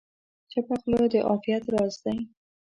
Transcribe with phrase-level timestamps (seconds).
[0.51, 2.17] چپه خوله، د عافیت راز دی.